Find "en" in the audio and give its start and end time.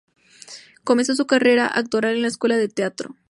2.15-2.23